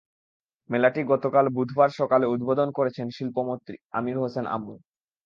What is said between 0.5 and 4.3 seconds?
মেলাটি গতকাল বুধবার সকালে উদ্বোধন করেছেন শিল্পমন্ত্রী আমির